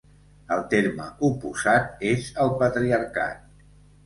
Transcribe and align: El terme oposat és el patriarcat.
El 0.53 0.61
terme 0.71 1.05
oposat 1.29 2.01
és 2.13 2.33
el 2.47 2.53
patriarcat. 2.63 3.47